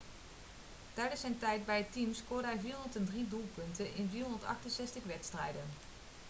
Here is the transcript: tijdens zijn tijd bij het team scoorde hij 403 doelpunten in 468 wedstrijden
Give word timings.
tijdens 0.93 1.21
zijn 1.21 1.39
tijd 1.39 1.65
bij 1.65 1.77
het 1.77 1.91
team 1.91 2.13
scoorde 2.13 2.47
hij 2.47 2.57
403 2.59 3.27
doelpunten 3.27 3.95
in 3.95 4.09
468 4.11 5.03
wedstrijden 5.03 5.61